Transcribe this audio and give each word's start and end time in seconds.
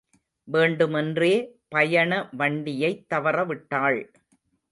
வேண்டுமென்றே 0.43 1.33
பயண 1.67 2.29
வண்டியைத் 2.31 3.05
தவறவிட்டாள். 3.13 3.99